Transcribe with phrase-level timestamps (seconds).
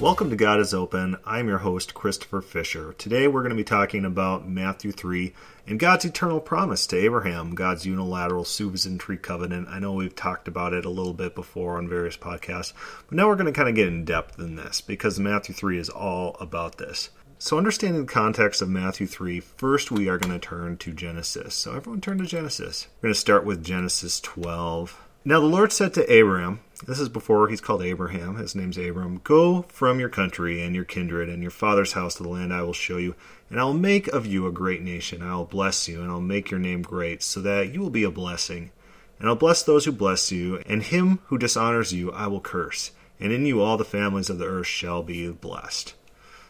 [0.00, 1.18] Welcome to God is Open.
[1.26, 2.94] I'm your host, Christopher Fisher.
[2.94, 5.34] Today we're going to be talking about Matthew 3
[5.66, 9.68] and God's eternal promise to Abraham, God's unilateral tree covenant.
[9.68, 12.72] I know we've talked about it a little bit before on various podcasts,
[13.08, 15.76] but now we're going to kind of get in depth in this because Matthew 3
[15.76, 17.10] is all about this.
[17.38, 21.54] So, understanding the context of Matthew 3, first we are going to turn to Genesis.
[21.54, 22.86] So, everyone turn to Genesis.
[23.02, 24.98] We're going to start with Genesis 12.
[25.22, 29.20] Now the Lord said to Abraham, this is before he's called Abraham, his name's Abram,
[29.22, 32.62] Go from your country and your kindred and your father's house to the land I
[32.62, 33.14] will show you,
[33.50, 35.20] and I will make of you a great nation.
[35.20, 38.02] I will bless you, and I'll make your name great, so that you will be
[38.02, 38.70] a blessing.
[39.18, 42.92] And I'll bless those who bless you, and him who dishonors you I will curse,
[43.20, 45.92] and in you all the families of the earth shall be blessed.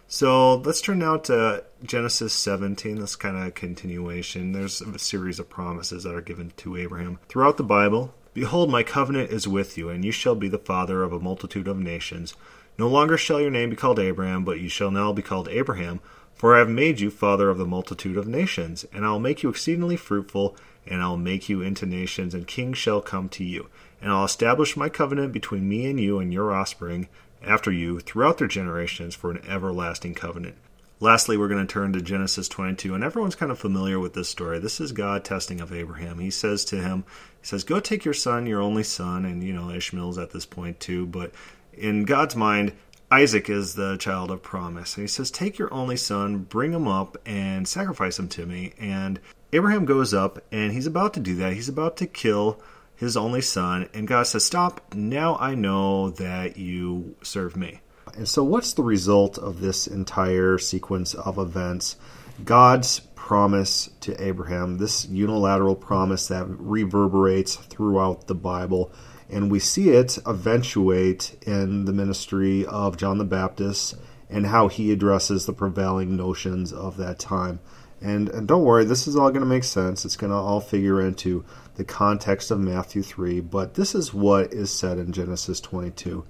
[0.06, 3.00] So let's turn now to Genesis 17.
[3.00, 4.52] This kind of continuation.
[4.52, 8.14] There's a series of promises that are given to Abraham throughout the Bible.
[8.32, 11.66] Behold, my covenant is with you, and you shall be the father of a multitude
[11.66, 12.34] of nations.
[12.78, 16.00] No longer shall your name be called Abram, but you shall now be called Abraham,
[16.34, 18.86] for I have made you father of the multitude of nations.
[18.92, 20.56] And I will make you exceedingly fruitful,
[20.86, 23.68] and I will make you into nations, and kings shall come to you.
[24.00, 27.08] And I'll establish my covenant between me and you and your offspring
[27.42, 30.56] after you throughout their generations for an everlasting covenant.
[31.02, 34.28] Lastly, we're going to turn to Genesis 22, and everyone's kind of familiar with this
[34.28, 34.58] story.
[34.58, 36.18] This is God testing of Abraham.
[36.18, 37.04] He says to him,
[37.40, 40.44] He says, Go take your son, your only son, and you know, Ishmael's at this
[40.44, 41.32] point too, but
[41.72, 42.74] in God's mind,
[43.10, 44.94] Isaac is the child of promise.
[44.96, 48.74] And he says, Take your only son, bring him up, and sacrifice him to me.
[48.78, 49.20] And
[49.54, 51.54] Abraham goes up, and he's about to do that.
[51.54, 52.60] He's about to kill
[52.94, 57.80] his only son, and God says, Stop, now I know that you serve me.
[58.16, 61.96] And so, what's the result of this entire sequence of events?
[62.44, 68.90] God's promise to Abraham, this unilateral promise that reverberates throughout the Bible,
[69.28, 73.94] and we see it eventuate in the ministry of John the Baptist
[74.28, 77.60] and how he addresses the prevailing notions of that time.
[78.00, 80.04] And, and don't worry, this is all going to make sense.
[80.04, 81.44] It's going to all figure into
[81.74, 86.24] the context of Matthew 3, but this is what is said in Genesis 22.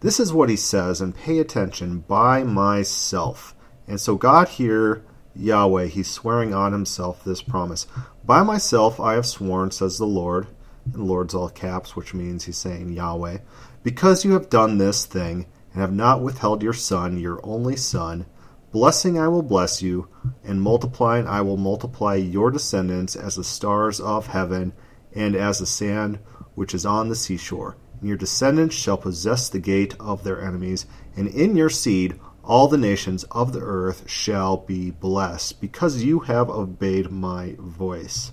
[0.00, 3.54] This is what he says, and pay attention by myself.
[3.88, 5.02] And so, God here,
[5.34, 7.86] Yahweh, he's swearing on himself this promise.
[8.24, 10.48] By myself I have sworn, says the Lord.
[10.92, 13.38] And Lord's all caps, which means he's saying Yahweh.
[13.82, 18.26] Because you have done this thing, and have not withheld your son, your only son,
[18.72, 20.08] blessing I will bless you,
[20.44, 24.74] and multiplying I will multiply your descendants as the stars of heaven,
[25.14, 26.18] and as the sand
[26.54, 30.86] which is on the seashore and your descendants shall possess the gate of their enemies,
[31.16, 36.20] and in your seed all the nations of the earth shall be blessed, because you
[36.20, 38.30] have obeyed my voice.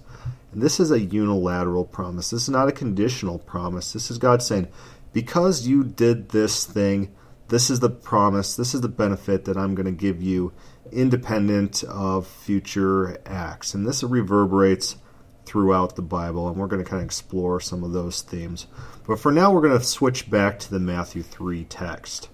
[0.51, 2.29] And this is a unilateral promise.
[2.29, 3.91] This is not a conditional promise.
[3.91, 4.67] This is God saying,
[5.13, 7.11] because you did this thing,
[7.47, 10.53] this is the promise, this is the benefit that I'm going to give you,
[10.91, 13.73] independent of future acts.
[13.73, 14.97] And this reverberates
[15.45, 18.67] throughout the Bible, and we're going to kind of explore some of those themes.
[19.05, 22.29] But for now, we're going to switch back to the Matthew 3 text.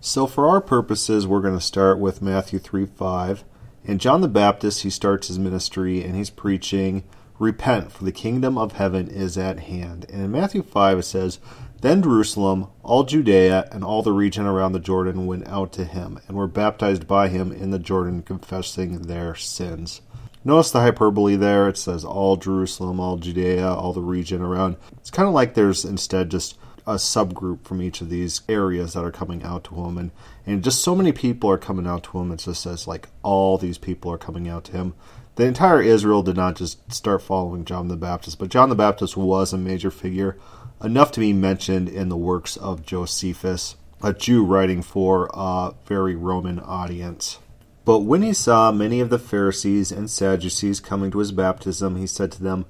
[0.00, 3.44] So, for our purposes, we're going to start with Matthew 3 5.
[3.86, 7.04] And John the Baptist, he starts his ministry and he's preaching,
[7.38, 10.06] Repent, for the kingdom of heaven is at hand.
[10.08, 11.40] And in Matthew 5, it says,
[11.80, 16.20] Then Jerusalem, all Judea, and all the region around the Jordan went out to him,
[16.28, 20.00] and were baptized by him in the Jordan, confessing their sins.
[20.44, 21.68] Notice the hyperbole there.
[21.68, 24.76] It says all Jerusalem, all Judea, all the region around.
[24.92, 29.04] It's kind of like there's instead just a subgroup from each of these areas that
[29.04, 30.10] are coming out to him and,
[30.46, 33.56] and just so many people are coming out to him it just says like all
[33.56, 34.94] these people are coming out to him
[35.36, 39.16] the entire israel did not just start following john the baptist but john the baptist
[39.16, 40.36] was a major figure
[40.82, 46.14] enough to be mentioned in the works of josephus a jew writing for a very
[46.14, 47.38] roman audience
[47.84, 52.06] but when he saw many of the Pharisees and Sadducees coming to his baptism, he
[52.06, 52.64] said to them,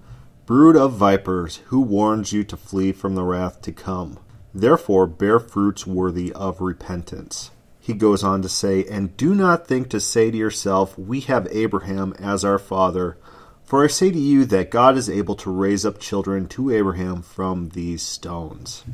[0.47, 4.19] Brood of vipers, who warns you to flee from the wrath to come?
[4.53, 7.51] Therefore, bear fruits worthy of repentance.
[7.81, 11.49] He goes on to say, And do not think to say to yourself, We have
[11.51, 13.17] Abraham as our father.
[13.63, 17.23] For I say to you that God is able to raise up children to Abraham
[17.23, 18.85] from these stones.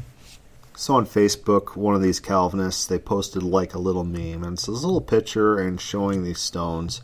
[0.81, 4.65] So on Facebook, one of these Calvinists, they posted like a little meme, and it's
[4.65, 7.03] this little picture and showing these stones.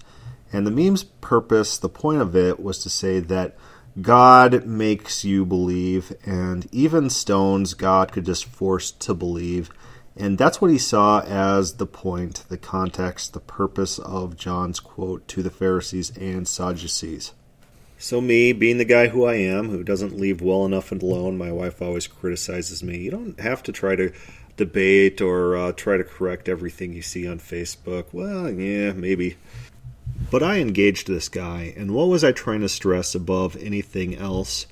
[0.51, 3.55] And the meme's purpose, the point of it, was to say that
[4.01, 9.69] God makes you believe, and even stones God could just force to believe.
[10.17, 15.29] And that's what he saw as the point, the context, the purpose of John's quote
[15.29, 17.35] to the Pharisees and Sadducees.
[17.99, 21.51] So, me, being the guy who I am, who doesn't leave well enough alone, my
[21.51, 22.99] wife always criticizes me.
[22.99, 24.13] You don't have to try to
[24.57, 28.07] debate or uh, try to correct everything you see on Facebook.
[28.13, 29.37] Well, yeah, maybe.
[30.31, 34.67] But I engaged this guy, and what was I trying to stress above anything else?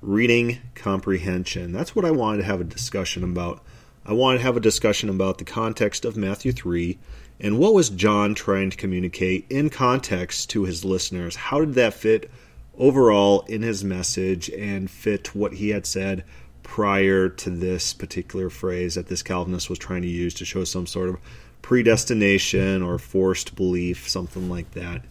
[0.00, 1.72] Reading comprehension.
[1.72, 3.62] That's what I wanted to have a discussion about.
[4.04, 6.98] I wanted to have a discussion about the context of Matthew 3
[7.40, 11.36] and what was John trying to communicate in context to his listeners.
[11.36, 12.30] How did that fit
[12.78, 16.24] overall in his message and fit what he had said
[16.62, 20.86] prior to this particular phrase that this Calvinist was trying to use to show some
[20.86, 21.18] sort of
[21.62, 25.04] predestination or forced belief, something like that.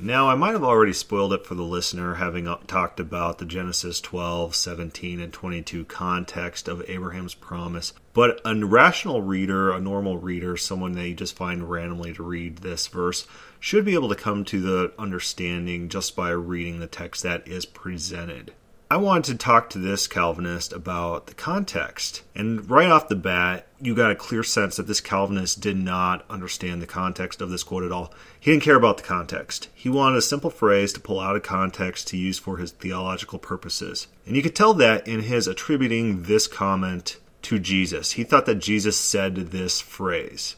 [0.00, 3.44] Now, I might have already spoiled it for the listener, having uh, talked about the
[3.44, 7.92] Genesis 12, 17, and 22 context of Abraham's promise.
[8.12, 12.58] But a rational reader, a normal reader, someone that you just find randomly to read
[12.58, 13.26] this verse,
[13.58, 17.66] should be able to come to the understanding just by reading the text that is
[17.66, 18.52] presented.
[18.90, 22.22] I wanted to talk to this Calvinist about the context.
[22.34, 26.24] And right off the bat, you got a clear sense that this Calvinist did not
[26.30, 28.14] understand the context of this quote at all.
[28.40, 29.68] He didn't care about the context.
[29.74, 33.38] He wanted a simple phrase to pull out of context to use for his theological
[33.38, 34.06] purposes.
[34.24, 38.12] And you could tell that in his attributing this comment to Jesus.
[38.12, 40.56] He thought that Jesus said this phrase.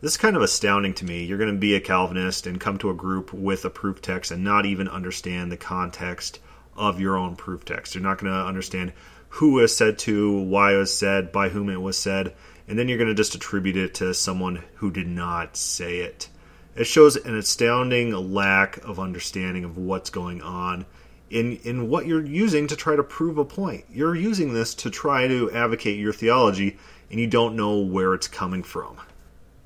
[0.00, 1.24] This is kind of astounding to me.
[1.24, 4.30] You're going to be a Calvinist and come to a group with a proof text
[4.30, 6.38] and not even understand the context
[6.76, 7.94] of your own proof text.
[7.94, 8.92] You're not going to understand
[9.28, 12.34] who was said to, why it was said, by whom it was said,
[12.68, 16.28] and then you're going to just attribute it to someone who did not say it.
[16.74, 20.86] It shows an astounding lack of understanding of what's going on
[21.30, 23.84] in in what you're using to try to prove a point.
[23.90, 26.76] You're using this to try to advocate your theology
[27.10, 28.96] and you don't know where it's coming from.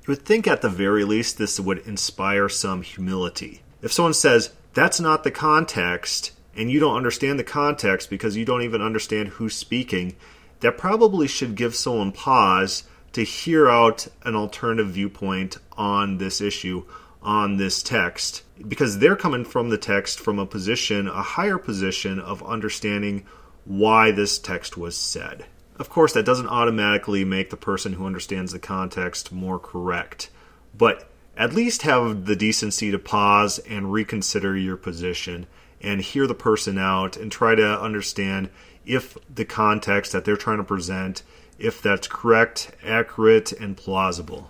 [0.01, 3.61] You would think at the very least this would inspire some humility.
[3.81, 8.45] If someone says, that's not the context, and you don't understand the context because you
[8.45, 10.15] don't even understand who's speaking,
[10.59, 12.83] that probably should give someone pause
[13.13, 16.83] to hear out an alternative viewpoint on this issue,
[17.21, 22.19] on this text, because they're coming from the text from a position, a higher position
[22.19, 23.25] of understanding
[23.65, 25.45] why this text was said.
[25.77, 30.29] Of course, that doesn't automatically make the person who understands the context more correct,
[30.77, 35.47] but at least have the decency to pause and reconsider your position
[35.81, 38.49] and hear the person out and try to understand
[38.85, 41.23] if the context that they're trying to present
[41.61, 44.49] if that's correct, accurate, and plausible.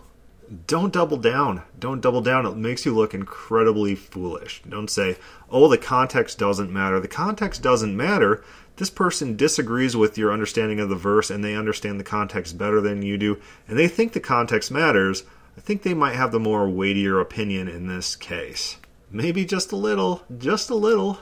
[0.67, 1.61] Don't double down.
[1.77, 2.45] Don't double down.
[2.45, 4.61] It makes you look incredibly foolish.
[4.67, 5.17] Don't say,
[5.49, 6.99] oh, the context doesn't matter.
[6.99, 8.43] The context doesn't matter.
[8.77, 12.81] This person disagrees with your understanding of the verse and they understand the context better
[12.81, 15.23] than you do, and they think the context matters.
[15.57, 18.77] I think they might have the more weightier opinion in this case.
[19.11, 21.19] Maybe just a little, just a little.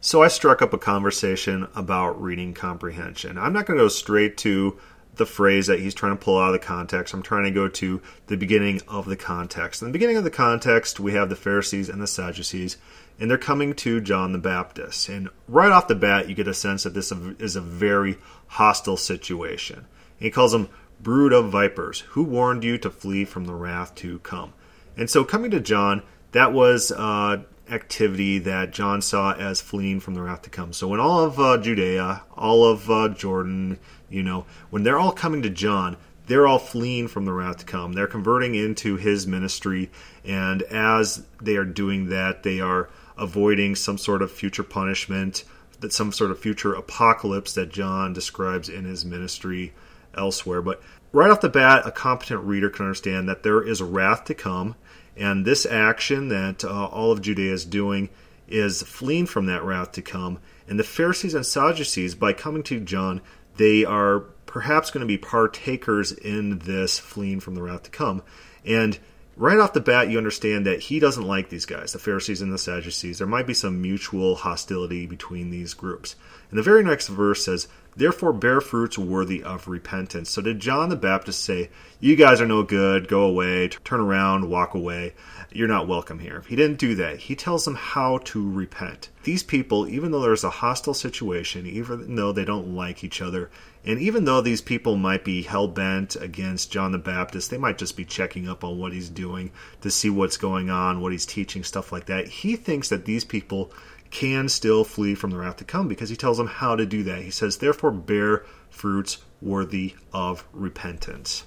[0.00, 3.38] So I struck up a conversation about reading comprehension.
[3.38, 4.78] I'm not going to go straight to
[5.14, 7.14] the phrase that he's trying to pull out of the context.
[7.14, 9.80] I'm trying to go to the beginning of the context.
[9.80, 12.78] In the beginning of the context, we have the Pharisees and the Sadducees,
[13.20, 15.08] and they're coming to John the Baptist.
[15.08, 18.18] And right off the bat, you get a sense that this is a very
[18.48, 19.78] hostile situation.
[19.78, 19.86] And
[20.18, 20.68] he calls them
[21.00, 22.00] brood of vipers.
[22.10, 24.54] Who warned you to flee from the wrath to come?
[24.96, 30.14] And so, coming to John, that was uh, activity that John saw as fleeing from
[30.14, 30.72] the wrath to come.
[30.72, 33.78] So when all of uh, Judea, all of uh, Jordan,
[34.08, 37.64] you know, when they're all coming to John, they're all fleeing from the wrath to
[37.64, 37.92] come.
[37.92, 39.90] They're converting into his ministry,
[40.24, 42.88] and as they are doing that, they are
[43.18, 45.44] avoiding some sort of future punishment,
[45.80, 49.72] that some sort of future apocalypse that John describes in his ministry
[50.16, 50.62] elsewhere.
[50.62, 50.80] But
[51.12, 54.76] right off the bat, a competent reader can understand that there is wrath to come
[55.16, 58.08] and this action that uh, all of Judea is doing
[58.48, 60.38] is fleeing from that wrath to come.
[60.68, 63.20] And the Pharisees and Sadducees, by coming to John,
[63.56, 68.22] they are perhaps going to be partakers in this fleeing from the wrath to come.
[68.64, 68.98] And
[69.36, 72.52] right off the bat, you understand that he doesn't like these guys, the Pharisees and
[72.52, 73.18] the Sadducees.
[73.18, 76.16] There might be some mutual hostility between these groups.
[76.50, 80.30] And the very next verse says, Therefore bear fruits worthy of repentance.
[80.30, 84.48] So did John the Baptist say, You guys are no good, go away, turn around,
[84.48, 85.14] walk away,
[85.52, 86.44] you're not welcome here?
[86.48, 87.18] He didn't do that.
[87.18, 89.08] He tells them how to repent.
[89.24, 93.50] These people, even though there's a hostile situation, even though they don't like each other,
[93.84, 97.78] and even though these people might be hell bent against John the Baptist, they might
[97.78, 101.26] just be checking up on what he's doing to see what's going on, what he's
[101.26, 102.28] teaching, stuff like that.
[102.28, 103.72] He thinks that these people
[104.10, 107.02] can still flee from the wrath to come because he tells them how to do
[107.04, 107.22] that.
[107.22, 111.44] He says, Therefore, bear fruits worthy of repentance.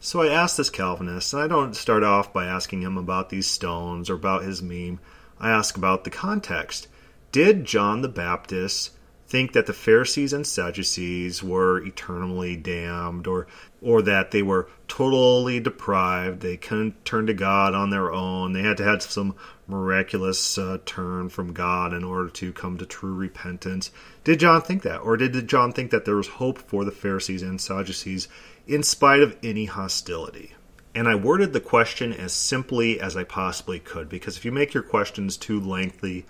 [0.00, 3.46] So I asked this Calvinist, and I don't start off by asking him about these
[3.46, 5.00] stones or about his meme.
[5.40, 6.88] I ask about the context.
[7.32, 8.92] Did John the Baptist
[9.28, 13.46] think that the Pharisees and Sadducees were eternally damned or
[13.82, 18.62] or that they were totally depraved, they couldn't turn to God on their own, they
[18.62, 19.34] had to have some
[19.68, 23.90] miraculous uh, turn from God in order to come to true repentance.
[24.24, 24.98] Did John think that?
[24.98, 28.28] Or did John think that there was hope for the Pharisees and Sadducees
[28.66, 30.54] in spite of any hostility?
[30.94, 34.72] And I worded the question as simply as I possibly could because if you make
[34.72, 36.24] your questions too lengthy,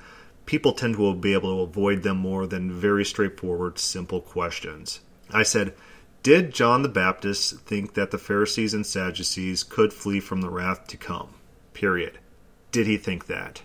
[0.47, 5.01] people tend to be able to avoid them more than very straightforward, simple questions.
[5.31, 5.75] I said,
[6.23, 10.87] Did John the Baptist think that the Pharisees and Sadducees could flee from the wrath
[10.89, 11.35] to come?
[11.75, 12.19] Period.
[12.71, 13.63] Did he think that?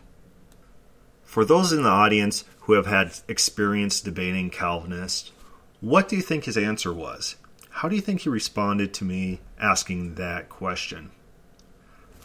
[1.24, 5.32] For those in the audience who have had experience debating Calvinists,
[5.80, 7.38] what do you think his answer was?
[7.70, 11.12] How do you think he responded to me asking that question?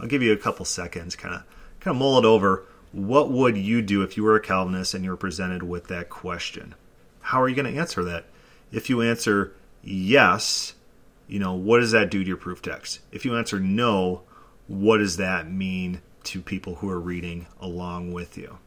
[0.00, 1.42] I'll give you a couple seconds, kind of,
[1.80, 2.64] kind of mull it over
[2.96, 6.08] what would you do if you were a Calvinist and you were presented with that
[6.08, 6.74] question?
[7.20, 8.24] How are you going to answer that?
[8.72, 10.72] If you answer yes,
[11.28, 13.00] you know, what does that do to your proof text?
[13.12, 14.22] If you answer no,
[14.66, 18.58] what does that mean to people who are reading along with you?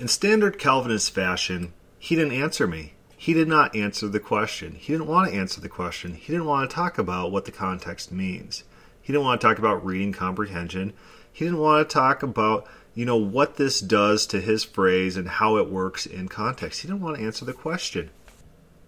[0.00, 2.94] In standard Calvinist fashion, he didn't answer me.
[3.16, 4.74] He did not answer the question.
[4.74, 6.14] He didn't want to answer the question.
[6.14, 8.64] He didn't want to talk about what the context means.
[9.00, 10.94] He didn't want to talk about reading comprehension.
[11.32, 15.28] He didn't want to talk about you know, what this does to his phrase and
[15.28, 16.82] how it works in context.
[16.82, 18.10] He didn't want to answer the question.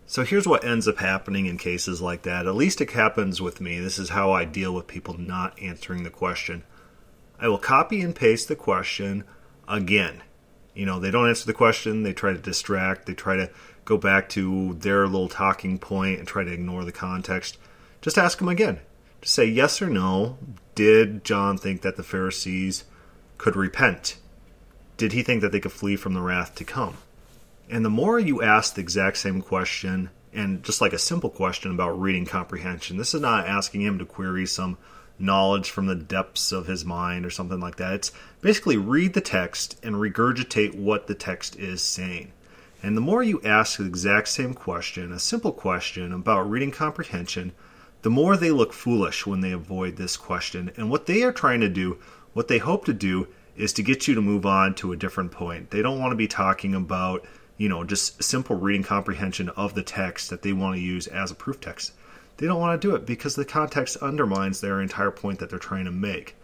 [0.06, 2.46] So here's what ends up happening in cases like that.
[2.46, 3.78] At least it happens with me.
[3.78, 6.64] This is how I deal with people not answering the question.
[7.38, 9.24] I will copy and paste the question
[9.68, 10.22] again.
[10.74, 13.50] You know, they don't answer the question, they try to distract, they try to
[13.84, 17.58] go back to their little talking point and try to ignore the context.
[18.00, 18.80] Just ask them again.
[19.20, 20.38] Just say yes or no.
[20.74, 22.84] Did John think that the Pharisees
[23.38, 24.16] could repent?
[24.96, 26.96] Did he think that they could flee from the wrath to come?
[27.68, 31.72] And the more you ask the exact same question, and just like a simple question
[31.72, 34.78] about reading comprehension, this is not asking him to query some
[35.18, 37.94] knowledge from the depths of his mind or something like that.
[37.94, 42.32] It's basically read the text and regurgitate what the text is saying.
[42.82, 47.52] And the more you ask the exact same question, a simple question about reading comprehension,
[48.02, 50.72] the more they look foolish when they avoid this question.
[50.76, 51.98] And what they are trying to do
[52.32, 55.30] what they hope to do is to get you to move on to a different
[55.30, 55.70] point.
[55.70, 57.26] They don't want to be talking about,
[57.58, 61.30] you know, just simple reading comprehension of the text that they want to use as
[61.30, 61.92] a proof text.
[62.38, 65.58] They don't want to do it because the context undermines their entire point that they're
[65.58, 66.36] trying to make.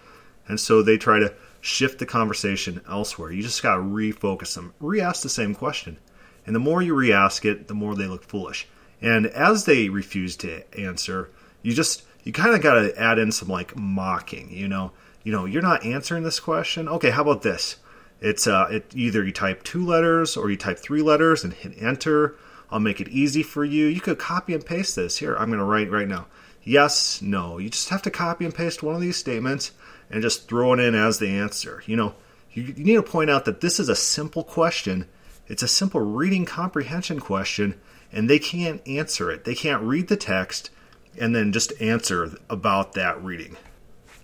[0.46, 3.32] And so they try to shift the conversation elsewhere.
[3.32, 5.98] You just got to refocus them, re ask the same question.
[6.46, 8.68] And the more you re ask it, the more they look foolish.
[9.00, 11.30] And as they refuse to answer,
[11.62, 14.92] you just, you kind of got to add in some like mocking, you know
[15.22, 16.88] you know, you're not answering this question.
[16.88, 17.76] Okay, how about this?
[18.20, 21.74] It's uh, it, either you type two letters or you type three letters and hit
[21.80, 22.36] enter.
[22.70, 23.86] I'll make it easy for you.
[23.86, 25.18] You could copy and paste this.
[25.18, 26.26] Here, I'm going to write right now.
[26.62, 27.58] Yes, no.
[27.58, 29.72] You just have to copy and paste one of these statements
[30.10, 31.82] and just throw it in as the answer.
[31.86, 32.14] You know,
[32.52, 35.06] you, you need to point out that this is a simple question.
[35.46, 37.80] It's a simple reading comprehension question,
[38.12, 39.44] and they can't answer it.
[39.44, 40.70] They can't read the text
[41.18, 43.56] and then just answer about that reading.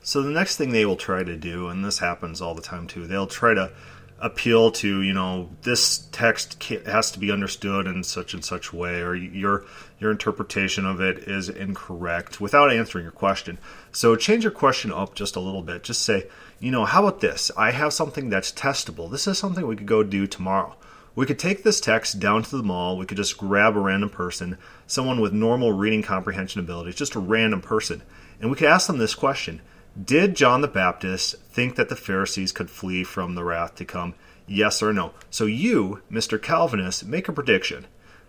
[0.04, 2.86] So the next thing they will try to do, and this happens all the time
[2.86, 3.72] too, they'll try to
[4.20, 9.00] appeal to you know this text has to be understood in such and such way
[9.00, 9.64] or your
[9.98, 13.58] your interpretation of it is incorrect without answering your question.
[13.92, 15.82] So change your question up just a little bit.
[15.82, 16.28] Just say
[16.60, 17.50] you know how about this?
[17.56, 19.10] I have something that's testable.
[19.10, 20.76] This is something we could go do tomorrow.
[21.14, 22.98] We could take this text down to the mall.
[22.98, 27.20] We could just grab a random person someone with normal reading comprehension abilities just a
[27.20, 28.02] random person
[28.38, 29.62] and we could ask them this question
[30.02, 34.14] did John the Baptist think that the Pharisees could flee from the wrath to come?
[34.46, 35.12] Yes or no?
[35.30, 36.40] So you, Mr.
[36.40, 37.86] Calvinist, make a prediction.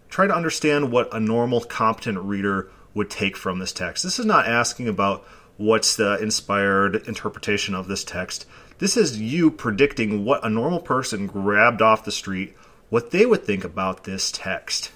[0.09, 4.03] Try to understand what a normal, competent reader would take from this text.
[4.03, 5.25] This is not asking about
[5.57, 8.45] what's the inspired interpretation of this text.
[8.77, 12.55] This is you predicting what a normal person grabbed off the street,
[12.89, 14.91] what they would think about this text.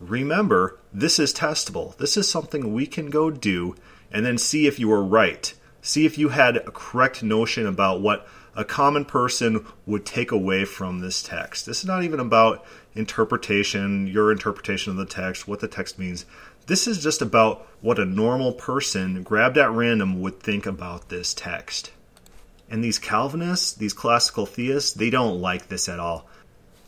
[0.00, 1.96] Remember, this is testable.
[1.96, 3.74] This is something we can go do
[4.10, 5.54] and then see if you are right.
[5.86, 8.26] See if you had a correct notion about what
[8.56, 11.64] a common person would take away from this text.
[11.64, 12.66] This is not even about
[12.96, 16.26] interpretation, your interpretation of the text, what the text means.
[16.66, 21.32] This is just about what a normal person grabbed at random would think about this
[21.32, 21.92] text.
[22.68, 26.28] And these Calvinists, these classical theists, they don't like this at all.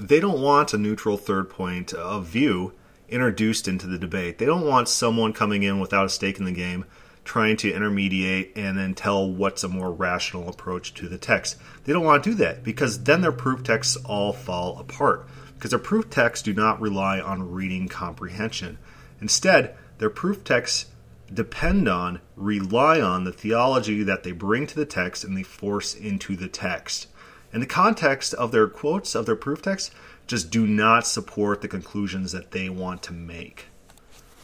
[0.01, 2.73] They don't want a neutral third point of view
[3.09, 4.39] introduced into the debate.
[4.39, 6.85] They don't want someone coming in without a stake in the game
[7.29, 11.59] trying to intermediate and then tell what's a more rational approach to the text.
[11.85, 15.29] They don't want to do that because then their proof texts all fall apart.
[15.55, 18.79] because their proof texts do not rely on reading comprehension.
[19.21, 20.87] Instead, their proof texts
[21.35, 25.95] depend on, rely on the theology that they bring to the text and they force
[25.95, 27.09] into the text.
[27.53, 29.91] And the context of their quotes, of their proof texts,
[30.27, 33.67] just do not support the conclusions that they want to make.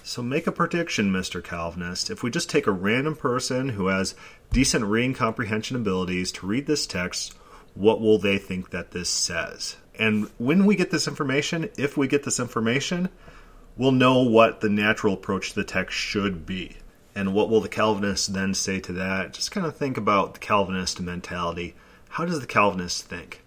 [0.07, 1.43] So make a prediction, Mr.
[1.43, 2.11] Calvinist.
[2.11, 4.15] If we just take a random person who has
[4.53, 7.35] decent reading comprehension abilities to read this text,
[7.73, 9.77] what will they think that this says?
[9.99, 13.09] And when we get this information, if we get this information,
[13.79, 16.77] we'll know what the natural approach to the text should be.
[17.15, 19.33] And what will the Calvinist then say to that?
[19.33, 21.77] Just kind of think about the Calvinist mentality.
[22.11, 23.41] How does the Calvinist think?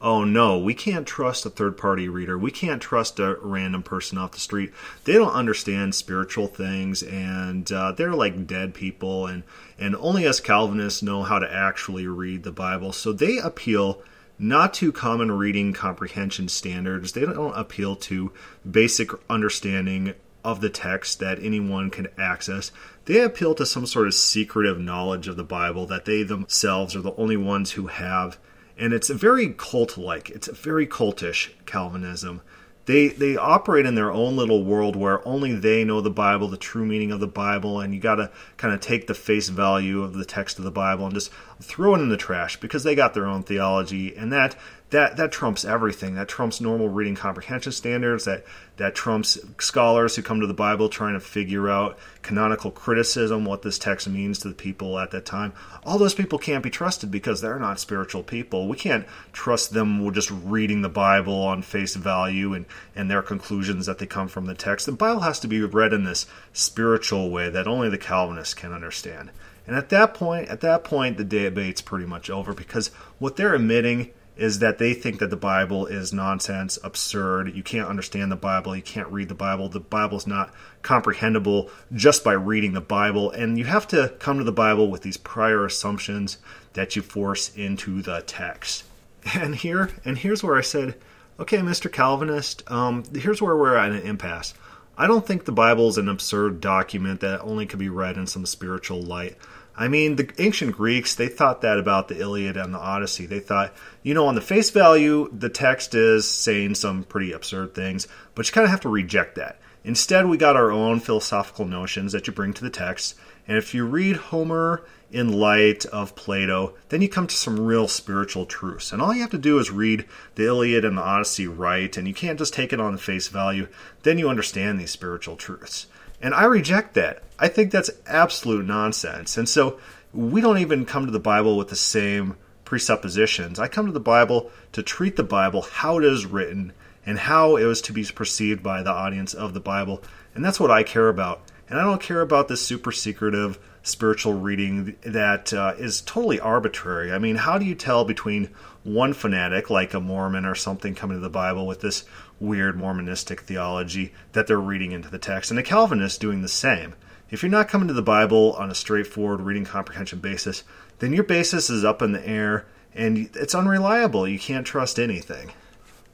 [0.00, 2.38] Oh no, we can't trust a third party reader.
[2.38, 4.72] We can't trust a random person off the street.
[5.04, 9.42] They don't understand spiritual things and uh, they're like dead people, and,
[9.78, 12.92] and only us Calvinists know how to actually read the Bible.
[12.92, 14.02] So they appeal
[14.38, 18.32] not to common reading comprehension standards, they don't appeal to
[18.70, 22.70] basic understanding of the text that anyone can access.
[23.06, 27.00] They appeal to some sort of secretive knowledge of the Bible that they themselves are
[27.00, 28.38] the only ones who have
[28.78, 30.30] and it's very cult like.
[30.30, 32.42] It's very cultish Calvinism.
[32.86, 36.56] They they operate in their own little world where only they know the Bible, the
[36.56, 40.02] true meaning of the Bible, and you got to kind of take the face value
[40.02, 42.94] of the text of the Bible and just throw it in the trash because they
[42.94, 44.56] got their own theology, and that
[44.90, 46.14] that that trumps everything.
[46.14, 48.24] That trumps normal reading comprehension standards.
[48.24, 48.44] That
[48.76, 53.62] that trumps scholars who come to the Bible trying to figure out canonical criticism, what
[53.62, 55.52] this text means to the people at that time.
[55.84, 58.68] All those people can't be trusted because they're not spiritual people.
[58.68, 62.64] We can't trust them just reading the Bible on face value and
[62.94, 64.86] and their conclusions that they come from the text.
[64.86, 68.72] The Bible has to be read in this spiritual way that only the Calvinists can
[68.72, 69.30] understand.
[69.66, 72.88] And at that point, at that point, the debate's pretty much over because
[73.18, 77.54] what they're admitting is that they think that the Bible is nonsense, absurd.
[77.54, 78.76] You can't understand the Bible.
[78.76, 79.68] You can't read the Bible.
[79.68, 83.30] The Bible is not comprehensible just by reading the Bible.
[83.30, 86.36] And you have to come to the Bible with these prior assumptions
[86.74, 88.84] that you force into the text.
[89.34, 90.94] And here, and here's where I said,
[91.40, 91.90] okay, Mr.
[91.90, 94.54] Calvinist, um, here's where we're at an impasse.
[94.96, 98.28] I don't think the Bible is an absurd document that only can be read in
[98.28, 99.36] some spiritual light.
[99.76, 103.26] I mean, the ancient Greeks, they thought that about the Iliad and the Odyssey.
[103.26, 107.74] They thought, you know, on the face value, the text is saying some pretty absurd
[107.74, 109.60] things, but you kind of have to reject that.
[109.84, 113.14] Instead, we got our own philosophical notions that you bring to the text.
[113.46, 117.86] And if you read Homer in light of Plato, then you come to some real
[117.86, 118.92] spiritual truths.
[118.92, 122.08] And all you have to do is read the Iliad and the Odyssey right, and
[122.08, 123.68] you can't just take it on the face value.
[124.02, 125.86] Then you understand these spiritual truths.
[126.20, 127.22] And I reject that.
[127.38, 129.36] I think that's absolute nonsense.
[129.36, 129.78] And so
[130.12, 133.58] we don't even come to the Bible with the same presuppositions.
[133.58, 136.72] I come to the Bible to treat the Bible how it is written
[137.04, 140.02] and how it was to be perceived by the audience of the Bible.
[140.34, 141.42] And that's what I care about.
[141.68, 147.12] And I don't care about this super secretive spiritual reading that uh, is totally arbitrary.
[147.12, 148.50] I mean, how do you tell between
[148.82, 152.04] one fanatic, like a Mormon or something, coming to the Bible with this
[152.40, 156.94] weird Mormonistic theology that they're reading into the text, and a Calvinist doing the same?
[157.30, 160.62] If you're not coming to the Bible on a straightforward reading comprehension basis,
[161.00, 164.28] then your basis is up in the air and it's unreliable.
[164.28, 165.52] You can't trust anything.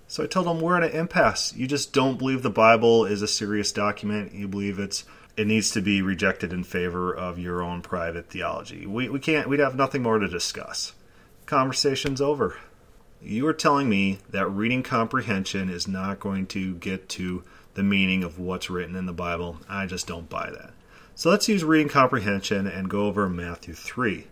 [0.09, 1.55] So I told them we're at an impasse.
[1.55, 4.33] You just don't believe the Bible is a serious document.
[4.35, 5.05] You believe it's
[5.37, 8.87] it needs to be rejected in favor of your own private theology.
[8.87, 10.93] We, we can't, we'd have nothing more to discuss.
[11.47, 12.59] Conversation's over.
[13.23, 17.45] You are telling me that reading comprehension is not going to get to
[17.75, 19.59] the meaning of what's written in the Bible.
[19.69, 20.72] I just don't buy that.
[21.15, 24.27] So let's use reading comprehension and go over Matthew 3.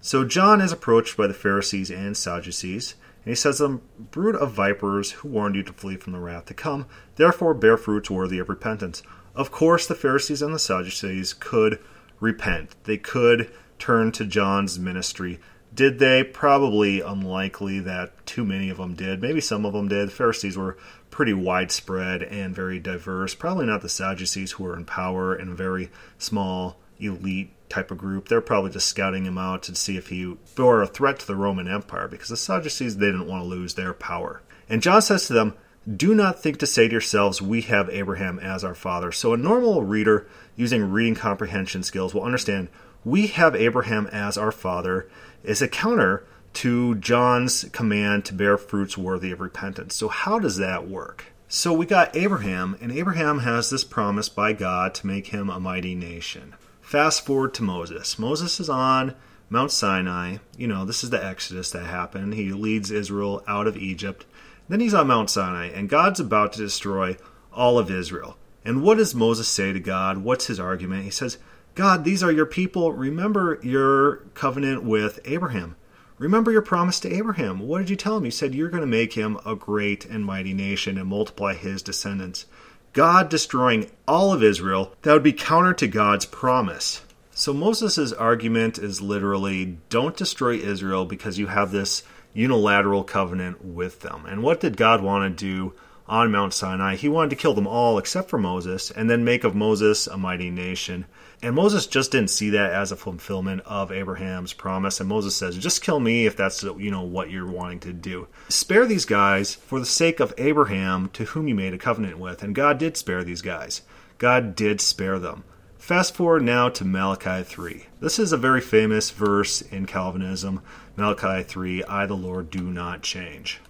[0.00, 4.36] So John is approached by the Pharisees and Sadducees, and he says to them, Brood
[4.36, 6.86] of vipers, who warned you to flee from the wrath to come,
[7.16, 9.02] therefore bear fruits worthy of repentance.
[9.34, 11.78] Of course, the Pharisees and the Sadducees could
[12.20, 12.76] repent.
[12.84, 15.40] They could turn to John's ministry.
[15.74, 16.24] Did they?
[16.24, 19.22] Probably unlikely that too many of them did.
[19.22, 20.08] Maybe some of them did.
[20.08, 20.76] The Pharisees were
[21.10, 23.34] pretty widespread and very diverse.
[23.34, 27.98] Probably not the Sadducees who were in power in a very small, elite type of
[27.98, 28.28] group.
[28.28, 31.36] They're probably just scouting him out to see if he were a threat to the
[31.36, 34.42] Roman Empire because the Sadducees they didn't want to lose their power.
[34.68, 35.54] And John says to them,
[35.96, 39.10] do not think to say to yourselves, We have Abraham as our father.
[39.10, 42.68] So, a normal reader using reading comprehension skills will understand
[43.04, 45.08] we have Abraham as our father
[45.42, 49.94] is a counter to John's command to bear fruits worthy of repentance.
[49.94, 51.26] So, how does that work?
[51.48, 55.60] So, we got Abraham, and Abraham has this promise by God to make him a
[55.60, 56.54] mighty nation.
[56.80, 58.18] Fast forward to Moses.
[58.18, 59.14] Moses is on
[59.50, 60.38] Mount Sinai.
[60.56, 62.34] You know, this is the Exodus that happened.
[62.34, 64.26] He leads Israel out of Egypt
[64.68, 67.16] Then he's on Mount Sinai, and God's about to destroy
[67.52, 68.36] all of Israel.
[68.64, 70.18] And what does Moses say to God?
[70.18, 71.04] What's his argument?
[71.04, 71.38] He says,
[71.74, 72.92] God, these are your people.
[72.92, 75.76] Remember your covenant with Abraham.
[76.18, 77.60] Remember your promise to Abraham.
[77.60, 78.24] What did you tell him?
[78.24, 81.80] You said you're going to make him a great and mighty nation and multiply his
[81.80, 82.46] descendants.
[82.92, 87.02] God destroying all of Israel, that would be counter to God's promise.
[87.30, 92.02] So Moses' argument is literally don't destroy Israel because you have this
[92.34, 94.26] unilateral covenant with them.
[94.26, 95.74] And what did God want to do
[96.08, 96.96] on Mount Sinai?
[96.96, 100.16] He wanted to kill them all except for Moses and then make of Moses a
[100.16, 101.06] mighty nation.
[101.40, 104.98] And Moses just didn't see that as a fulfillment of Abraham's promise.
[104.98, 108.26] And Moses says, "Just kill me if that's you know what you're wanting to do.
[108.48, 112.42] Spare these guys for the sake of Abraham, to whom you made a covenant with."
[112.42, 113.82] And God did spare these guys.
[114.18, 115.44] God did spare them.
[115.78, 117.86] Fast forward now to Malachi 3.
[118.00, 120.60] This is a very famous verse in Calvinism.
[120.96, 123.60] Malachi 3, I the Lord do not change.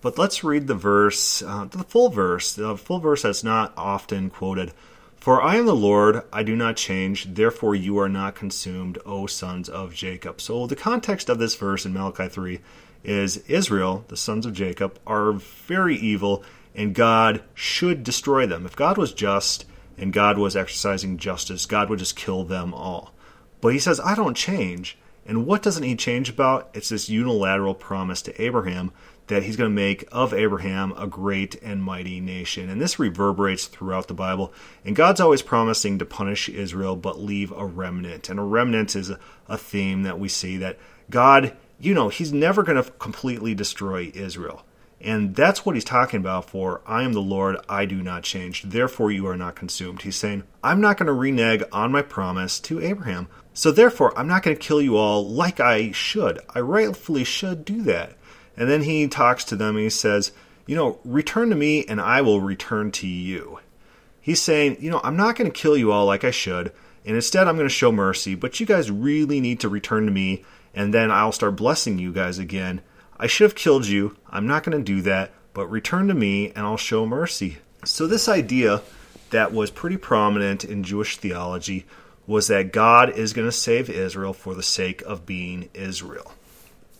[0.00, 4.30] But let's read the verse, uh, the full verse, the full verse that's not often
[4.30, 4.72] quoted.
[5.20, 9.26] For I am the Lord, I do not change, therefore you are not consumed, O
[9.26, 10.40] sons of Jacob.
[10.40, 12.58] So the context of this verse in Malachi 3
[13.04, 16.42] is Israel, the sons of Jacob, are very evil,
[16.74, 18.64] and God should destroy them.
[18.64, 19.66] If God was just
[19.98, 23.12] and God was exercising justice, God would just kill them all.
[23.60, 24.96] But he says, I don't change.
[25.26, 26.70] And what doesn't he change about?
[26.72, 28.90] It's this unilateral promise to Abraham
[29.26, 32.68] that he's going to make of Abraham a great and mighty nation.
[32.68, 34.52] And this reverberates throughout the Bible.
[34.84, 38.28] And God's always promising to punish Israel but leave a remnant.
[38.28, 39.18] And a remnant is a,
[39.56, 40.78] theme that we see that
[41.10, 44.64] God, you know, he's never going to completely destroy Israel.
[45.00, 48.62] And that's what he's talking about for I am the Lord, I do not change,
[48.62, 50.02] therefore you are not consumed.
[50.02, 53.28] He's saying, I'm not going to renege on my promise to Abraham.
[53.54, 56.40] So therefore, I'm not going to kill you all like I should.
[56.54, 58.12] I rightfully should do that.
[58.60, 60.32] And then he talks to them and he says,
[60.66, 63.58] You know, return to me and I will return to you.
[64.20, 66.70] He's saying, You know, I'm not going to kill you all like I should,
[67.06, 70.12] and instead I'm going to show mercy, but you guys really need to return to
[70.12, 70.44] me,
[70.74, 72.82] and then I'll start blessing you guys again.
[73.16, 74.18] I should have killed you.
[74.28, 77.58] I'm not going to do that, but return to me and I'll show mercy.
[77.86, 78.82] So, this idea
[79.30, 81.86] that was pretty prominent in Jewish theology
[82.26, 86.34] was that God is going to save Israel for the sake of being Israel.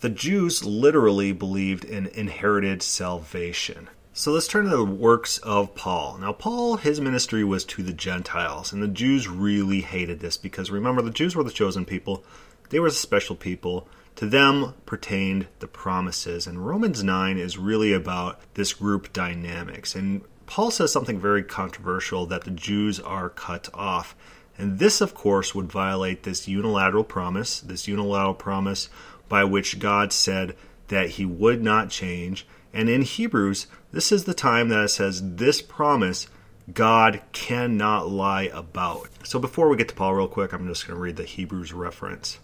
[0.01, 3.91] The Jews literally believed in inherited salvation.
[4.15, 6.17] So let's turn to the works of Paul.
[6.19, 10.71] Now, Paul, his ministry was to the Gentiles, and the Jews really hated this because
[10.71, 12.25] remember, the Jews were the chosen people,
[12.71, 13.89] they were the special people.
[14.17, 19.95] To them pertained the promises, and Romans 9 is really about this group dynamics.
[19.95, 24.17] And Paul says something very controversial that the Jews are cut off.
[24.61, 28.91] And this, of course, would violate this unilateral promise, this unilateral promise
[29.27, 30.55] by which God said
[30.89, 32.47] that he would not change.
[32.75, 36.27] And in Hebrews, this is the time that it says this promise
[36.75, 39.09] God cannot lie about.
[39.25, 41.73] So before we get to Paul real quick, I'm just going to read the Hebrews
[41.73, 42.39] reference.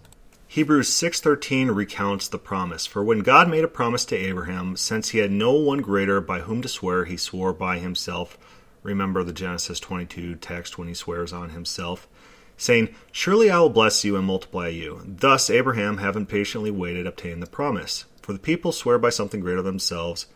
[0.48, 2.86] Hebrews 6:13 recounts the promise.
[2.86, 6.40] For when God made a promise to Abraham, since he had no one greater by
[6.40, 8.38] whom to swear, he swore by himself.
[8.86, 12.06] Remember the Genesis 22 text when he swears on himself
[12.56, 15.02] saying, Surely I will bless you and multiply you.
[15.04, 18.04] Thus Abraham, having patiently waited, obtained the promise.
[18.22, 20.26] For the people swear by something greater than themselves,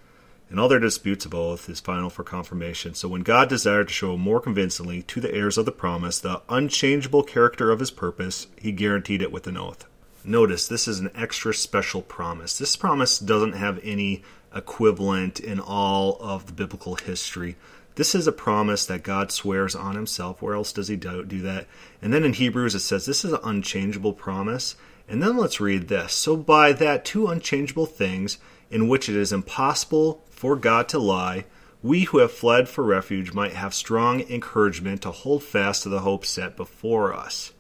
[0.49, 2.95] and all their disputes of oath is final for confirmation.
[2.95, 6.43] So when God desired to show more convincingly to the heirs of the promise the
[6.49, 9.87] unchangeable character of his purpose, he guaranteed it with an oath.
[10.25, 12.59] Notice this is an extra special promise.
[12.59, 17.57] This promise doesn't have any equivalent in all of the biblical history.
[17.97, 20.41] This is a promise that God swears on himself.
[20.41, 21.67] Where else does he do, do that?
[22.01, 24.77] And then in Hebrews it says this is an unchangeable promise.
[25.09, 26.13] And then let's read this.
[26.13, 28.39] So by that two unchangeable things
[28.71, 31.45] in which it is impossible for God to lie,
[31.83, 36.01] we who have fled for refuge might have strong encouragement to hold fast to the
[36.01, 37.53] hope set before us.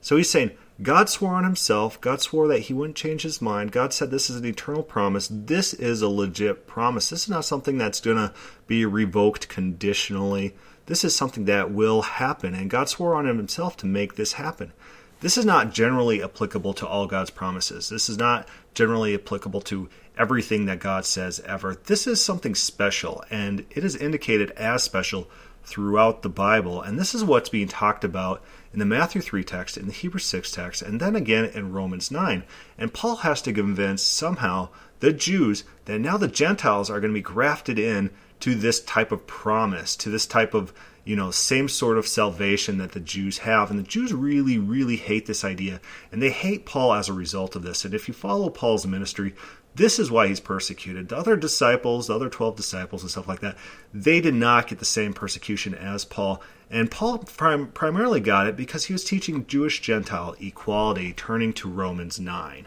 [0.00, 2.00] So he's saying, God swore on himself.
[2.00, 3.72] God swore that he wouldn't change his mind.
[3.72, 5.28] God said this is an eternal promise.
[5.30, 7.10] This is a legit promise.
[7.10, 8.32] This is not something that's going to
[8.66, 10.54] be revoked conditionally.
[10.86, 12.54] This is something that will happen.
[12.54, 14.72] And God swore on himself to make this happen.
[15.20, 17.88] This is not generally applicable to all God's promises.
[17.88, 21.76] This is not generally applicable to everything that God says ever.
[21.84, 25.30] This is something special, and it is indicated as special
[25.62, 26.82] throughout the Bible.
[26.82, 30.20] And this is what's being talked about in the Matthew 3 text, in the Hebrew
[30.20, 32.42] 6 text, and then again in Romans 9.
[32.78, 34.68] And Paul has to convince somehow
[35.00, 39.12] the Jews that now the Gentiles are going to be grafted in to this type
[39.12, 40.72] of promise, to this type of,
[41.04, 43.70] you know, same sort of salvation that the Jews have.
[43.70, 45.80] And the Jews really, really hate this idea.
[46.10, 47.84] And they hate Paul as a result of this.
[47.84, 49.34] And if you follow Paul's ministry,
[49.74, 51.08] This is why he's persecuted.
[51.08, 53.56] The other disciples, the other 12 disciples and stuff like that,
[53.92, 56.42] they did not get the same persecution as Paul.
[56.70, 61.68] And Paul prim- primarily got it because he was teaching Jewish Gentile equality, turning to
[61.68, 62.66] Romans 9.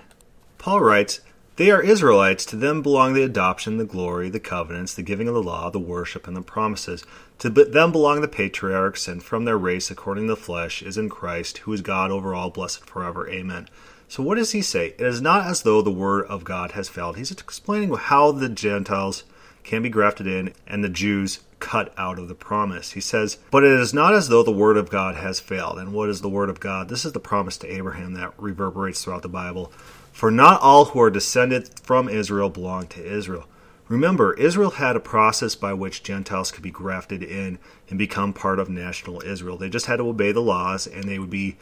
[0.57, 1.21] Paul writes,
[1.57, 2.45] They are Israelites.
[2.47, 5.79] To them belong the adoption, the glory, the covenants, the giving of the law, the
[5.79, 7.05] worship, and the promises.
[7.39, 11.09] To them belong the patriarchs, and from their race, according to the flesh, is in
[11.09, 13.29] Christ, who is God over all, blessed forever.
[13.29, 13.69] Amen.
[14.09, 14.95] So, what does he say?
[14.97, 17.17] It is not as though the word of God has failed.
[17.17, 19.23] He's explaining how the Gentiles
[19.63, 22.91] can be grafted in and the Jews cut out of the promise.
[22.91, 25.79] He says, But it is not as though the word of God has failed.
[25.79, 26.89] And what is the word of God?
[26.89, 29.71] This is the promise to Abraham that reverberates throughout the Bible.
[30.15, 33.49] For not all who are descended from Israel belong to Israel.
[33.89, 38.57] Remember, Israel had a process by which Gentiles could be grafted in and become part
[38.57, 39.57] of national Israel.
[39.57, 41.57] They just had to obey the laws and they would be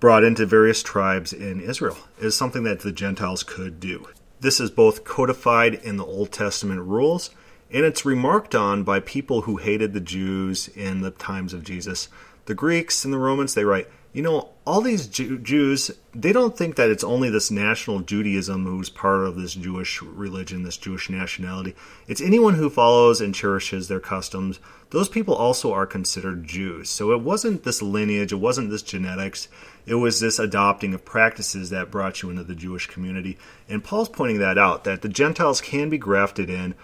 [0.00, 1.98] brought into various tribes in Israel.
[2.18, 4.08] It is something that the Gentiles could do.
[4.40, 7.28] This is both codified in the Old Testament rules
[7.70, 12.08] and it's remarked on by people who hated the Jews in the times of Jesus.
[12.46, 16.56] The Greeks and the Romans, they write, you know, all these Jew- Jews, they don't
[16.56, 21.10] think that it's only this national Judaism who's part of this Jewish religion, this Jewish
[21.10, 21.74] nationality.
[22.06, 24.60] It's anyone who follows and cherishes their customs.
[24.90, 26.88] Those people also are considered Jews.
[26.88, 29.48] So it wasn't this lineage, it wasn't this genetics,
[29.86, 33.38] it was this adopting of practices that brought you into the Jewish community.
[33.68, 36.76] And Paul's pointing that out, that the Gentiles can be grafted in.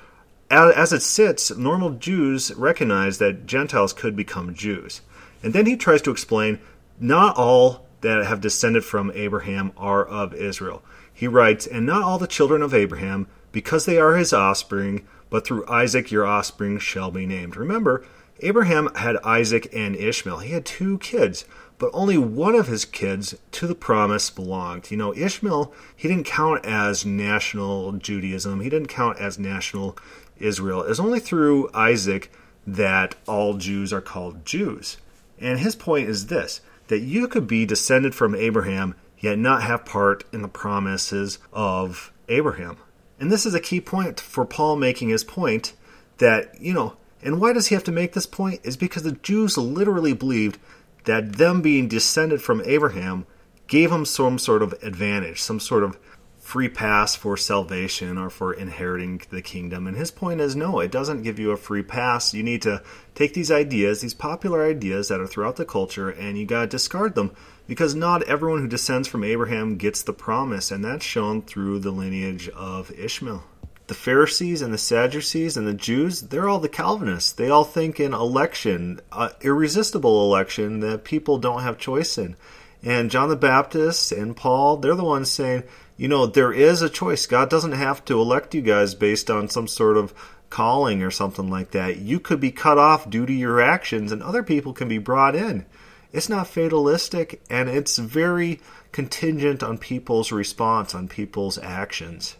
[0.51, 5.03] As it sits, normal Jews recognize that Gentiles could become Jews.
[5.41, 6.59] And then he tries to explain
[6.99, 10.83] not all that have descended from Abraham are of Israel.
[11.13, 15.47] He writes, And not all the children of Abraham, because they are his offspring, but
[15.47, 17.57] through Isaac your offspring shall be named.
[17.57, 18.05] Remember,
[18.41, 20.39] Abraham had Isaac and Ishmael.
[20.39, 21.47] He had two kids,
[21.79, 24.91] but only one of his kids to the promise belonged.
[24.91, 29.97] You know, Ishmael, he didn't count as national Judaism, he didn't count as national
[30.39, 30.83] Israel.
[30.83, 32.31] It's only through Isaac
[32.67, 34.99] that all Jews are called Jews.
[35.39, 39.85] And his point is this that you could be descended from Abraham, yet not have
[39.85, 42.77] part in the promises of Abraham.
[43.19, 45.73] And this is a key point for Paul making his point
[46.19, 48.61] that, you know, and why does he have to make this point?
[48.63, 50.59] Is because the Jews literally believed
[51.05, 53.27] that them being descended from Abraham
[53.69, 55.99] gave them some sort of advantage, some sort of
[56.47, 59.89] free pass for salvation or for inheriting the kingdom.
[59.89, 62.33] And his point is no, it doesn't give you a free pass.
[62.33, 62.85] You need to
[63.17, 66.67] take these ideas, these popular ideas that are throughout the culture, and you got to
[66.69, 67.33] discard them
[67.67, 71.91] because not everyone who descends from Abraham gets the promise, and that's shown through the
[71.91, 73.43] lineage of Ishmael.
[73.89, 77.33] The Pharisees and the Sadducees and the Jews, they're all the Calvinists.
[77.33, 82.37] They all think in election, uh, irresistible election that people don't have choice in.
[82.85, 85.65] And John the Baptist and Paul, they're the ones saying,
[85.97, 87.27] you know, there is a choice.
[87.27, 90.13] God doesn't have to elect you guys based on some sort of
[90.51, 91.99] calling or something like that.
[91.99, 95.35] You could be cut off due to your actions, and other people can be brought
[95.35, 95.65] in.
[96.13, 98.61] It's not fatalistic, and it's very
[98.93, 102.37] contingent on people's response, on people's actions.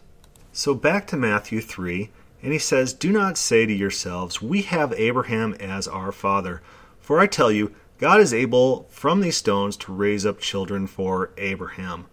[0.51, 2.09] So back to Matthew 3,
[2.41, 6.61] and he says, Do not say to yourselves, We have Abraham as our father.
[6.99, 11.31] For I tell you, God is able from these stones to raise up children for
[11.37, 12.05] Abraham.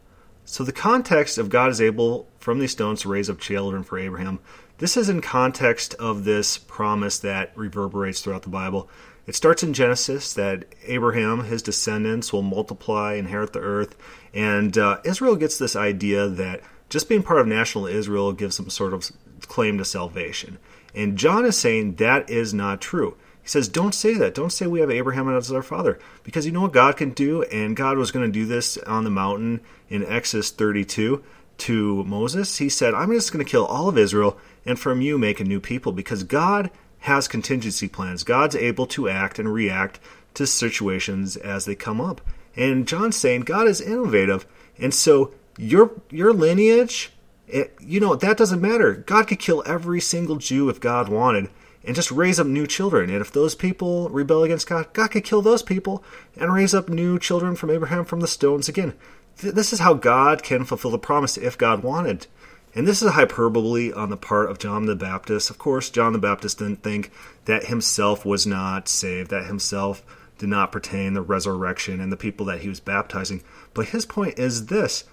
[0.44, 3.98] So the context of God is able from these stones to raise up children for
[3.98, 4.40] Abraham.
[4.78, 8.88] This is in context of this promise that reverberates throughout the Bible.
[9.26, 13.96] It starts in Genesis that Abraham, his descendants, will multiply, inherit the earth,
[14.34, 18.68] and uh, Israel gets this idea that just being part of national Israel gives them
[18.68, 19.10] sort of
[19.42, 20.58] claim to salvation.
[20.94, 23.16] And John is saying that is not true.
[23.42, 24.34] He says, Don't say that.
[24.34, 25.98] Don't say we have Abraham as our father.
[26.22, 27.42] Because you know what God can do?
[27.44, 29.60] And God was going to do this on the mountain
[29.94, 31.22] in Exodus 32
[31.56, 32.58] to Moses.
[32.58, 35.44] He said, I'm just going to kill all of Israel and from you make a
[35.44, 35.92] new people.
[35.92, 38.24] Because God has contingency plans.
[38.24, 40.00] God's able to act and react
[40.34, 42.20] to situations as they come up.
[42.56, 44.46] And John's saying God is innovative.
[44.78, 47.12] And so your your lineage,
[47.46, 48.94] it, you know, that doesn't matter.
[48.94, 51.50] God could kill every single Jew if God wanted
[51.84, 53.10] and just raise up new children.
[53.10, 56.02] And if those people rebel against God, God could kill those people
[56.36, 58.94] and raise up new children from Abraham from the stones again.
[59.38, 62.26] This is how God can fulfill the promise if God wanted.
[62.74, 65.48] And this is a hyperbole on the part of John the Baptist.
[65.48, 67.12] Of course, John the Baptist didn't think
[67.44, 70.02] that himself was not saved, that himself
[70.38, 73.42] did not pertain the resurrection and the people that he was baptizing.
[73.74, 75.04] But his point is this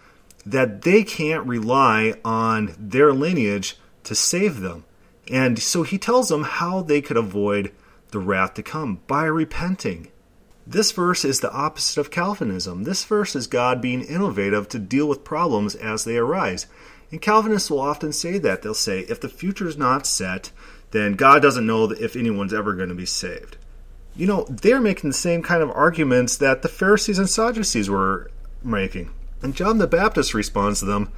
[0.44, 4.84] that they can't rely on their lineage to save them.
[5.30, 7.72] And so he tells them how they could avoid
[8.10, 10.11] the wrath to come by repenting.
[10.72, 12.86] This verse is the opposite of Calvinism.
[12.86, 16.66] This verse is God being innovative to deal with problems as they arise.
[17.12, 18.62] And Calvinists will often say that.
[18.62, 20.52] They'll say, if the future is not set,
[20.92, 23.58] then God doesn't know if anyone's ever going to be saved.
[24.16, 28.32] You know, they're making the same kind of arguments that the Pharisees and Sadducees were
[28.64, 29.12] making.
[29.42, 31.12] And John the Baptist responds to them,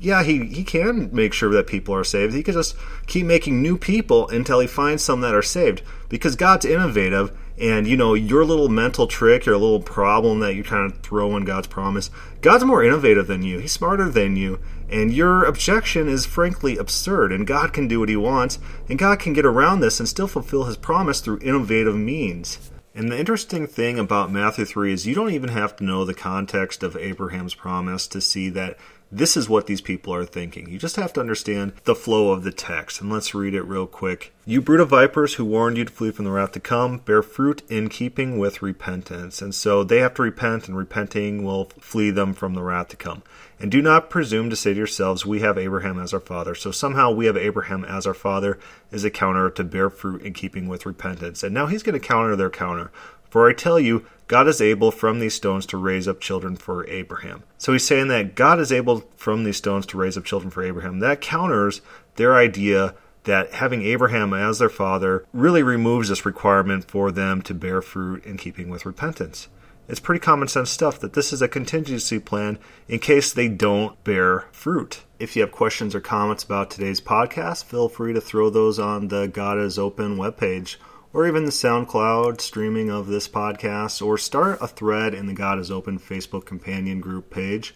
[0.00, 2.34] yeah, he, he can make sure that people are saved.
[2.34, 2.74] He can just
[3.06, 5.82] keep making new people until he finds some that are saved.
[6.08, 10.62] Because God's innovative, and you know, your little mental trick, your little problem that you
[10.62, 13.58] kind of throw in God's promise, God's more innovative than you.
[13.58, 14.60] He's smarter than you.
[14.88, 19.18] And your objection is frankly absurd, and God can do what he wants, and God
[19.18, 22.70] can get around this and still fulfill his promise through innovative means.
[22.94, 26.14] And the interesting thing about Matthew 3 is you don't even have to know the
[26.14, 28.78] context of Abraham's promise to see that
[29.10, 30.68] this is what these people are thinking.
[30.68, 33.00] You just have to understand the flow of the text.
[33.00, 34.32] And let's read it real quick.
[34.44, 37.22] You brood of vipers who warned you to flee from the wrath to come, bear
[37.22, 39.40] fruit in keeping with repentance.
[39.40, 42.96] And so they have to repent, and repenting will flee them from the wrath to
[42.96, 43.22] come.
[43.58, 46.54] And do not presume to say to yourselves, We have Abraham as our father.
[46.54, 48.58] So somehow we have Abraham as our father
[48.90, 51.42] is a counter to bear fruit in keeping with repentance.
[51.42, 52.90] And now he's going to counter their counter.
[53.30, 56.86] For I tell you, God is able from these stones to raise up children for
[56.88, 57.44] Abraham.
[57.58, 60.64] So he's saying that God is able from these stones to raise up children for
[60.64, 60.98] Abraham.
[60.98, 61.80] That counters
[62.16, 67.54] their idea that having Abraham as their father really removes this requirement for them to
[67.54, 69.48] bear fruit in keeping with repentance.
[69.88, 72.58] It's pretty common sense stuff that this is a contingency plan
[72.88, 75.04] in case they don't bear fruit.
[75.20, 79.08] If you have questions or comments about today's podcast, feel free to throw those on
[79.08, 80.76] the God is Open webpage
[81.16, 85.58] or even the SoundCloud streaming of this podcast, or start a thread in the God
[85.58, 87.74] is Open Facebook companion group page.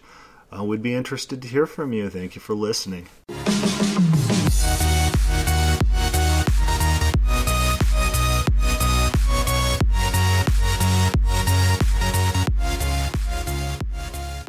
[0.55, 2.07] Uh, we'd be interested to hear from you.
[2.07, 3.07] Thank you for listening.